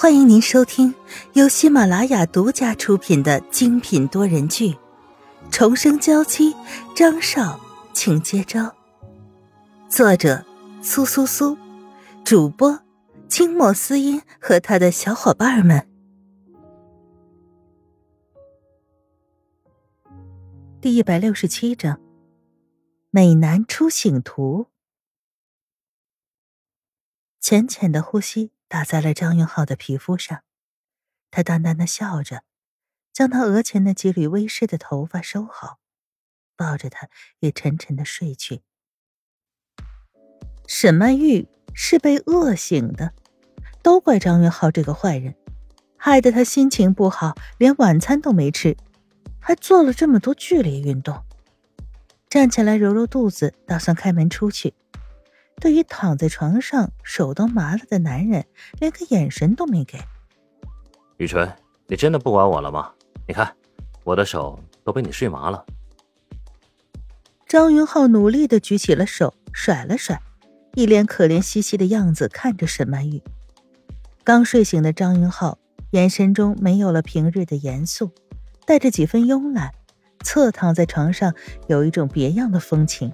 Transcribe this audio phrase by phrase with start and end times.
[0.00, 0.94] 欢迎您收听
[1.34, 4.70] 由喜马拉雅独家出品的精品多人剧
[5.50, 6.54] 《重生娇妻》，
[6.96, 7.60] 张少，
[7.92, 8.74] 请接招。
[9.90, 10.42] 作者：
[10.80, 11.54] 苏苏苏，
[12.24, 12.80] 主播：
[13.28, 15.86] 清墨思音和他的小伙伴们。
[20.80, 22.00] 第一百六十七章：
[23.10, 24.68] 美男出醒图。
[27.38, 28.52] 浅浅的呼吸。
[28.70, 30.44] 打在了张云浩的皮肤上，
[31.32, 32.44] 他淡淡的笑着，
[33.12, 35.80] 将他额前的几缕微湿的头发收好，
[36.56, 37.08] 抱着他
[37.40, 38.62] 也沉沉的睡去。
[40.68, 43.12] 沈曼玉是被饿醒的，
[43.82, 45.34] 都怪张云浩这个坏人，
[45.96, 48.76] 害得他心情不好，连晚餐都没吃，
[49.40, 51.24] 还做了这么多剧烈运动。
[52.28, 54.74] 站起来揉揉肚子，打算开门出去。
[55.60, 58.46] 对于躺在床上手都麻了的男人，
[58.78, 59.98] 连个眼神都没给。
[61.18, 61.54] 雨纯，
[61.86, 62.90] 你真的不管我了吗？
[63.28, 63.54] 你看，
[64.02, 65.64] 我的手都被你睡麻了。
[67.46, 70.22] 张云浩努力的举起了手，甩了甩，
[70.74, 73.22] 一脸可怜兮兮的样子看着沈曼玉。
[74.24, 75.58] 刚睡醒的张云浩
[75.90, 78.12] 眼神中没有了平日的严肃，
[78.64, 79.72] 带着几分慵懒，
[80.24, 81.34] 侧躺在床上，
[81.66, 83.12] 有一种别样的风情。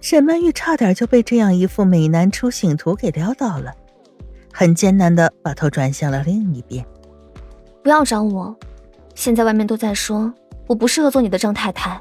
[0.00, 3.74] 沈曼玉差点就被这样一副美男出醒图给撩到了，
[4.52, 6.84] 很艰难的把头转向了另一边。
[7.82, 8.56] 不要找我，
[9.14, 10.32] 现在外面都在说
[10.66, 12.00] 我不适合做你的张太太，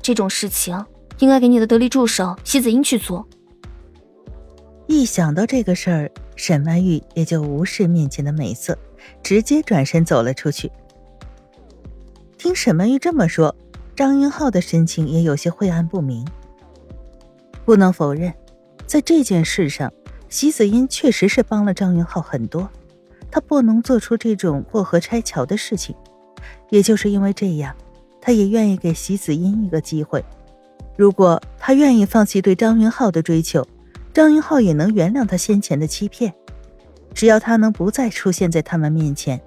[0.00, 0.84] 这种事情
[1.18, 3.26] 应该给你的得力助手席子英去做。
[4.86, 8.78] 一想到这个事儿，沈曼玉也就无视面前的美色，
[9.22, 10.70] 直接转身走了出去。
[12.38, 13.54] 听沈曼玉这么说，
[13.96, 16.26] 张云浩的神情也有些晦暗不明。
[17.64, 18.32] 不能否认，
[18.86, 19.92] 在这件事上，
[20.28, 22.68] 席子英确实是帮了张云浩很多。
[23.30, 25.94] 他不能做出这种过河拆桥的事情，
[26.70, 27.74] 也就是因为这样，
[28.20, 30.22] 他也愿意给席子英一个机会。
[30.96, 33.66] 如果他愿意放弃对张云浩的追求，
[34.12, 36.32] 张云浩也能原谅他先前的欺骗。
[37.14, 39.40] 只要他能不再出现在他们面前。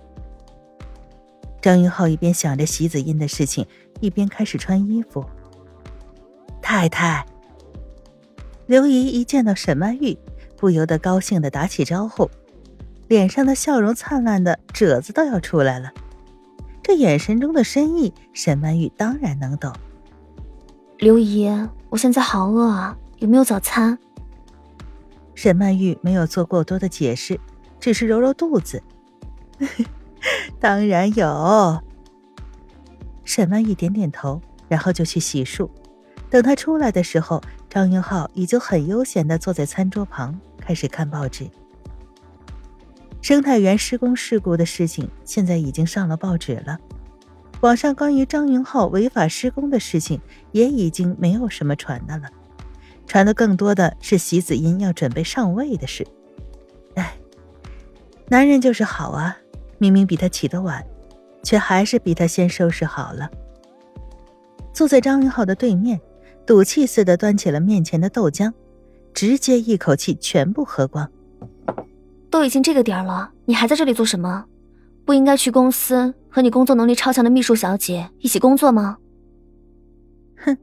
[1.62, 3.66] 张云浩一边想着席子英的事情，
[4.00, 5.24] 一边开始穿衣服。
[6.62, 7.26] 太太。
[8.68, 10.18] 刘姨一见到沈曼玉，
[10.58, 12.28] 不由得高兴的打起招呼，
[13.08, 15.92] 脸上的笑容灿烂的褶子都要出来了。
[16.82, 19.72] 这眼神中的深意，沈曼玉当然能懂。
[20.98, 21.48] 刘姨，
[21.90, 24.00] 我现在好饿啊，有没有早餐？
[25.36, 27.40] 沈曼玉没有做过多的解释，
[27.80, 28.82] 只是揉揉肚子。
[30.60, 31.84] 当然有。
[33.26, 35.70] 沈曼玉点点头，然后就去洗漱。
[36.32, 37.40] 等她出来的时候。
[37.76, 41.46] 张云浩已经很悠闲的坐在餐桌旁，开始看报纸。
[43.22, 46.80] 生态园施工事故的事情现在已经上了报纸了，
[47.60, 50.22] 网上关于张云浩违法施工的事情
[50.54, 52.30] 也已经没有什么传的了，
[53.06, 56.08] 传的更多的是席子英要准备上位的事。
[56.94, 57.14] 哎，
[58.30, 59.38] 男人就是好啊，
[59.80, 60.82] 明明比他起得晚，
[61.44, 63.30] 却还是比他先收拾好了。
[64.72, 66.00] 坐在张云浩的对面。
[66.46, 68.54] 赌气似的端起了面前的豆浆，
[69.14, 71.12] 直接一口气全部喝光。
[72.30, 74.46] 都已经这个点了，你还在这里做什么？
[75.06, 78.98] 不应该去公司和你工作能力超强的秘书小姐一起工作吗？
[80.38, 80.58] 哼！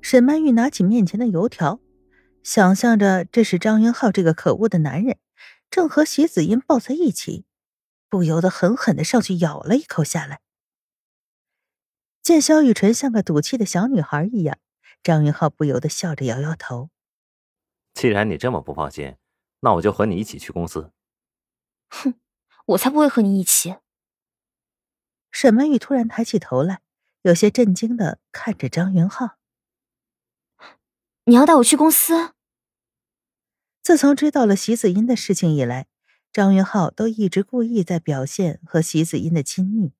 [0.00, 1.80] 沈曼玉拿起面前的油条，
[2.42, 5.16] 想象着这是张云浩这个可恶的男人
[5.70, 7.44] 正和席子音抱在一起，
[8.10, 10.40] 不由得狠狠的上去咬了一口下来。
[12.22, 14.58] 见萧雨辰像个赌气的小女孩一样。
[15.04, 16.88] 张云浩不由得笑着摇摇头。
[17.92, 19.16] 既然你这么不放心，
[19.60, 20.90] 那我就和你一起去公司。
[21.88, 22.14] 哼，
[22.68, 23.76] 我才不会和你一起。
[25.30, 26.80] 沈曼玉突然抬起头来，
[27.22, 29.36] 有些震惊的看着张云浩
[31.26, 32.32] ：“你要带我去公司？”
[33.82, 35.86] 自从知道了席子音的事情以来，
[36.32, 39.92] 张云浩都一直故意在表现和席子音的亲密，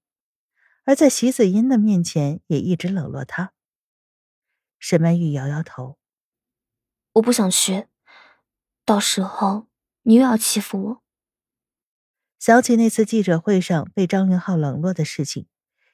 [0.85, 3.54] 而在席子音的面前也一直冷落他。
[4.87, 5.97] 沈曼玉摇摇头
[7.15, 7.87] ：“我不想去，
[8.85, 9.67] 到时候
[10.03, 11.03] 你又要欺负我。”
[12.39, 15.47] 想起那次记者会上被张云浩冷落的事情，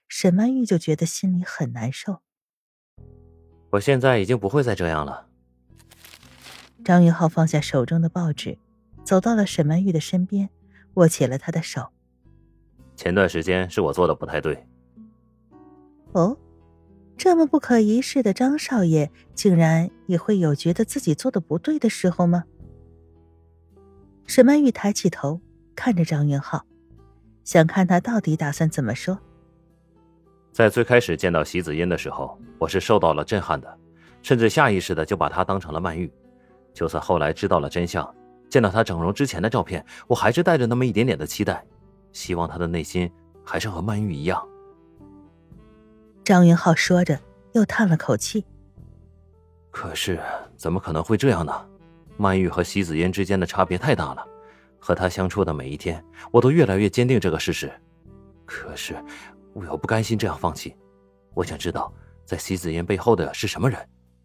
[0.09, 2.23] 沈曼玉就觉得心里很难受。
[3.71, 5.29] 我现在已经不会再这样了。
[6.85, 8.59] 张云浩放下手中的报纸，
[9.05, 10.51] 走到了沈曼玉的身边，
[10.95, 11.93] 握起了她的手。
[12.97, 14.67] 前段时间是我做的不太对。
[16.11, 16.37] 哦。
[17.21, 22.45] 这么不可一世的张少爷，竟然也会有觉得自己做的不对的时候吗？
[24.27, 25.39] 沈曼玉抬起头，
[25.77, 26.65] 看着张云浩，
[27.45, 29.19] 想看他到底打算怎么说。
[30.51, 33.79] 在最开始见到席子音的时候，我是受到了震撼的，
[34.23, 36.11] 甚至下意识的就把她当成了曼玉。
[36.73, 38.15] 就算后来知道了真相，
[38.49, 41.63] 见到她整容之前的照片，我还是带着那么一点点的期待，
[42.13, 43.13] 希望她的内心
[43.45, 44.43] 还是和曼玉一样。
[46.31, 47.19] 张云浩说着，
[47.55, 48.45] 又叹了口气。
[49.73, 50.21] 可是
[50.57, 51.53] 怎么可能会这样呢？
[52.17, 54.25] 曼玉和席子音之间的差别太大了，
[54.79, 56.01] 和她相处的每一天，
[56.31, 57.69] 我都越来越坚定这个事实。
[58.47, 58.97] 可是。
[59.55, 60.73] 我又不甘心这样放弃，
[61.35, 61.93] 我想知道
[62.25, 63.77] 在席子音背后的是什么人，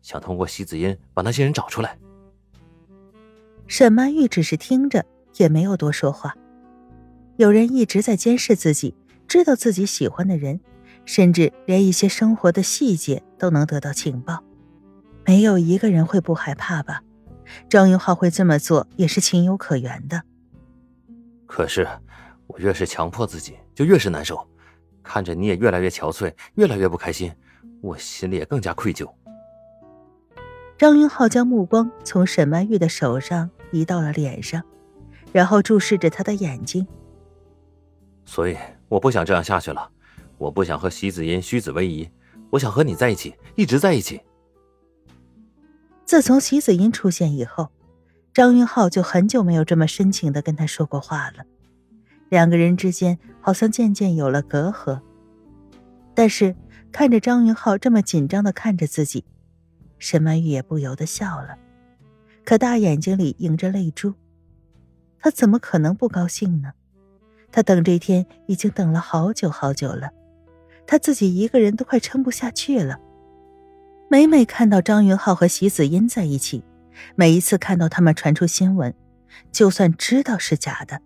[0.04, 1.98] 想通过席子音把那些人找出来。
[3.66, 5.04] 沈曼玉只是听着，
[5.38, 6.36] 也没有多说话。
[7.38, 8.94] 有人一直在监视自己，
[9.28, 10.60] 知道自己喜欢的人，
[11.06, 14.44] 甚至连一些生活的细节都能得到情报，
[15.26, 17.02] 没有一个人会不害怕吧？
[17.70, 20.24] 张云浩会这么做也是情有可原的。
[21.46, 21.88] 可是，
[22.48, 24.46] 我越是强迫自己，就越是难受。
[25.04, 27.32] 看着你也越来越憔悴，越来越不开心，
[27.82, 29.08] 我心里也更加愧疚。
[30.78, 34.64] 张云浩将目光从沈曼玉的手上移到了脸上，
[35.32, 36.86] 然后注视着她的眼睛。
[38.26, 38.58] 所以
[38.90, 39.92] 我不想这样下去了，
[40.38, 42.10] 我不想和席子音虚子为谊，
[42.50, 44.22] 我想和你在一起，一直在一起。
[46.06, 47.70] 自从席子音出现以后，
[48.34, 51.46] 张云浩就很久没有这么深情的跟他说过话了。
[52.30, 55.00] 两个人之间好像渐渐有了隔阂，
[56.14, 56.56] 但是
[56.92, 59.24] 看着张云浩这么紧张的看着自己，
[60.00, 61.58] 沈曼玉也不由得笑了，
[62.44, 64.14] 可大眼睛里映着泪珠，
[65.20, 66.74] 她怎么可能不高兴呢？
[67.52, 70.10] 她等这天已经等了好久好久了，
[70.88, 73.00] 她自己一个人都快撑不下去了。
[74.10, 76.64] 每每看到张云浩和席子音在一起，
[77.16, 78.94] 每一次看到他们传出新闻，
[79.52, 81.02] 就算知道是假的。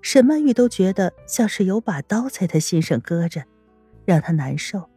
[0.00, 3.42] 沈曼玉都觉得像是有把刀在她心上搁着，
[4.04, 4.88] 让她难受。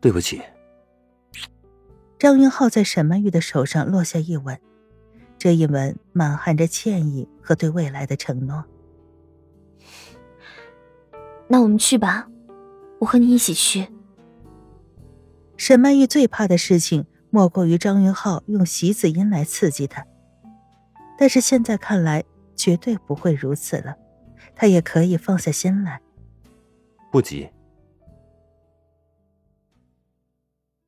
[0.00, 0.42] 对不起。
[2.18, 4.58] 张云浩在沈曼玉的手上落下一吻，
[5.38, 8.64] 这一吻满含着歉意和对未来的承诺。
[11.46, 12.28] 那我们去吧，
[13.00, 13.88] 我和你一起去。
[15.56, 20.06] 沈曼玉最怕的事情莫过于张云浩用席子音来刺激她，
[21.18, 22.24] 但是现在看来
[22.56, 23.96] 绝对不会如此了。
[24.54, 26.00] 她也可以放下心来，
[27.10, 27.50] 不急。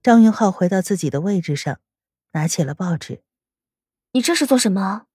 [0.02, 1.78] 张云浩回到自己的位置上，
[2.32, 3.22] 拿起了报纸。
[4.12, 5.06] 你这是做什么？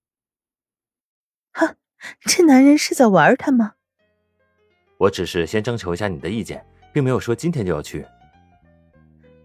[1.54, 1.76] 哼，
[2.22, 3.74] 这男人是在玩他吗？
[4.98, 6.66] 我只是先征求一下你的意见，
[6.96, 8.06] 并没有说今天就要去。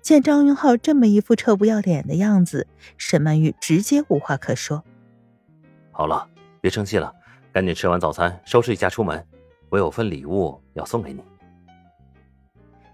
[0.00, 4.84] 见张云浩这么一副臭不要脸的样子，沈曼玉直接无话可说。
[5.90, 6.28] 好了，
[6.60, 7.12] 别生气了。
[7.52, 9.26] 赶紧吃完早餐，收拾一下出门。
[9.68, 11.20] 我有份礼物要送给你。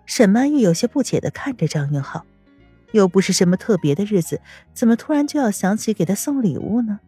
[0.07, 2.25] 沈曼玉有些不解的看着张云浩，
[2.93, 4.41] 又不是什么特别的日子，
[4.73, 7.01] 怎么突然就要想起给他送礼物呢？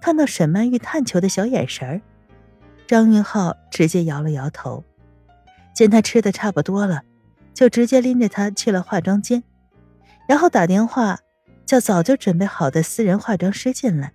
[0.00, 2.00] 看到沈曼玉探求的小眼神儿，
[2.88, 4.82] 张云浩直接摇了摇头。
[5.74, 7.02] 见他吃的差不多了，
[7.54, 9.42] 就直接拎着她去了化妆间，
[10.28, 11.18] 然后打电话
[11.64, 14.12] 叫早就准备好的私人化妆师进来。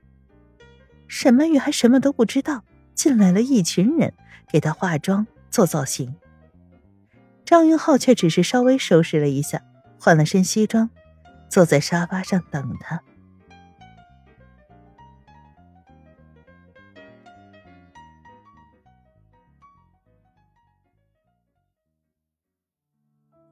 [1.08, 2.64] 沈曼玉还什么都不知道，
[2.94, 4.14] 进来了一群人
[4.50, 6.16] 给她化妆做造型。
[7.46, 9.62] 张云浩却只是稍微收拾了一下，
[10.00, 10.90] 换了身西装，
[11.50, 13.02] 坐在沙发上等他。